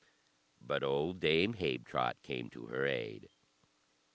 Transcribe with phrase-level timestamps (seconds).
[0.59, 3.29] But old Dame Habetrot came to her aid.